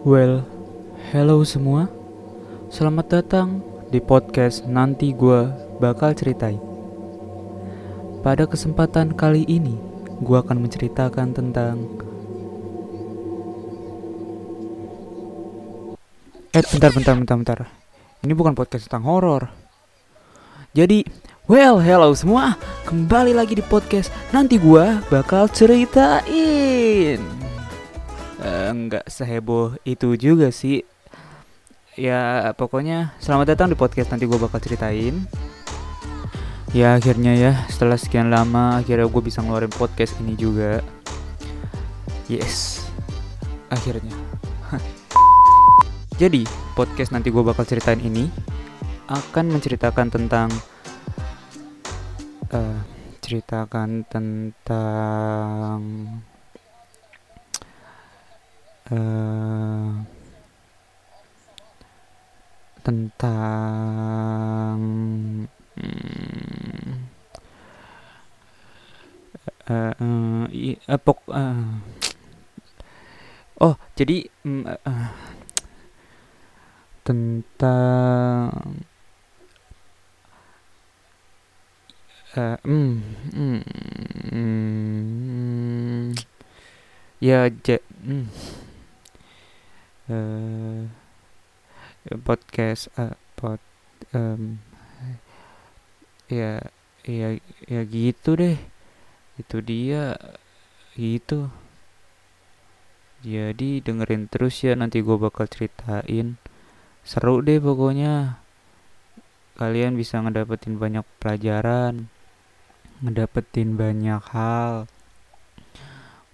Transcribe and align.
Well, 0.00 0.48
hello 1.12 1.44
semua. 1.44 1.84
Selamat 2.72 3.20
datang 3.20 3.60
di 3.92 4.00
podcast 4.00 4.64
nanti 4.64 5.12
gua 5.12 5.52
bakal 5.76 6.16
ceritain. 6.16 6.56
Pada 8.24 8.48
kesempatan 8.48 9.12
kali 9.12 9.44
ini, 9.44 9.76
gua 10.24 10.40
akan 10.40 10.64
menceritakan 10.64 11.36
tentang 11.36 11.84
Eh, 16.56 16.64
bentar, 16.64 16.96
bentar, 16.96 17.14
bentar, 17.20 17.36
bentar. 17.36 17.58
Ini 18.24 18.32
bukan 18.32 18.56
podcast 18.56 18.88
tentang 18.88 19.04
horor. 19.04 19.52
Jadi, 20.72 21.04
well, 21.44 21.76
hello 21.76 22.16
semua. 22.16 22.56
Kembali 22.88 23.36
lagi 23.36 23.52
di 23.52 23.64
podcast 23.68 24.08
nanti 24.32 24.56
gua 24.56 25.04
bakal 25.12 25.44
ceritain. 25.52 27.39
Nggak 28.70 29.06
seheboh 29.10 29.74
itu 29.84 30.14
juga 30.14 30.54
sih. 30.54 30.86
Ya, 31.98 32.54
pokoknya 32.54 33.12
selamat 33.18 33.52
datang 33.52 33.68
di 33.68 33.76
podcast 33.76 34.14
nanti 34.14 34.24
gua 34.24 34.46
bakal 34.46 34.62
ceritain. 34.62 35.26
Ya 36.70 36.94
akhirnya 36.94 37.34
ya 37.34 37.52
setelah 37.66 37.98
sekian 37.98 38.30
lama 38.30 38.78
akhirnya 38.78 39.10
gue 39.10 39.22
bisa 39.26 39.42
ngeluarin 39.42 39.74
podcast 39.74 40.14
ini 40.22 40.38
juga. 40.38 40.78
Yes, 42.30 42.86
akhirnya. 43.74 44.14
Jadi 46.22 46.46
podcast 46.78 47.10
nanti 47.10 47.34
gue 47.34 47.42
bakal 47.42 47.66
ceritain 47.66 47.98
ini 47.98 48.30
akan 49.10 49.50
menceritakan 49.50 50.14
tentang 50.14 50.46
eh 52.54 52.78
ceritakan 53.18 54.06
tentang 54.06 55.78
eh 58.90 59.90
tentang 62.84 64.80
hmm, 69.68 70.44
i- 70.52 70.80
eh, 70.88 71.00
pok 71.00 71.18
eh. 71.30 71.64
oh 73.60 73.74
jadi 73.98 74.16
eh, 74.26 74.78
eh, 74.88 75.08
tentang 77.04 78.50
eh, 82.36 82.56
mm, 82.64 82.94
mm, 83.34 83.60
mm, 84.32 86.06
ya 87.20 87.50
ja, 87.64 87.76
mm, 88.04 88.49
eh, 90.10 90.82
podcast 92.26 92.90
eh, 92.98 93.14
pod 93.38 93.62
em, 94.10 94.58
ya 96.26 96.58
ya 97.06 97.28
ya 97.70 97.80
gitu 97.86 98.34
deh. 98.34 98.58
Itu 99.38 99.62
dia 99.62 100.18
gitu. 100.98 101.48
Jadi 103.22 103.84
dengerin 103.84 104.26
terus 104.26 104.58
ya 104.66 104.74
nanti 104.74 105.00
gue 105.00 105.16
bakal 105.16 105.46
ceritain. 105.46 106.36
Seru 107.06 107.40
deh 107.40 107.62
pokoknya. 107.62 108.42
Kalian 109.56 109.94
bisa 109.94 110.18
ngedapetin 110.24 110.80
banyak 110.80 111.04
pelajaran 111.20 112.08
ngedapetin 113.00 113.80
banyak 113.80 114.20
hal. 114.32 114.84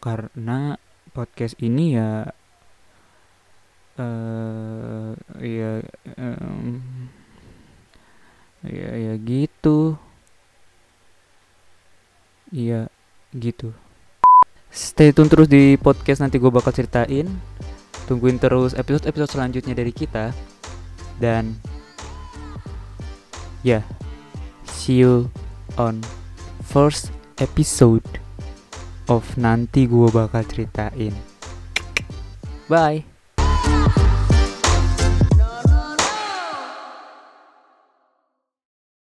Karena 0.03 0.79
podcast 1.15 1.55
ini 1.63 1.95
ya 1.95 2.31
eh 3.97 5.13
ya 5.41 5.73
em, 6.21 6.81
ya 8.65 9.15
gitu. 9.21 9.97
Iya 12.53 12.89
gitu. 13.35 13.75
Stay 14.71 15.11
tune 15.11 15.33
terus 15.33 15.49
di 15.49 15.81
podcast 15.81 16.21
nanti 16.21 16.37
gue 16.37 16.53
bakal 16.53 16.73
ceritain. 16.73 17.27
Tungguin 18.07 18.39
terus 18.39 18.77
episode-episode 18.77 19.33
selanjutnya 19.35 19.75
dari 19.75 19.91
kita. 19.91 20.31
Dan 21.19 21.57
ya 23.67 23.83
see 24.63 25.03
you 25.03 25.27
on 25.75 25.99
first 26.63 27.11
episode 27.43 28.07
of 29.11 29.27
nanti 29.35 29.91
gue 29.91 30.07
bakal 30.13 30.47
ceritain 30.47 31.15
bye 33.67 34.06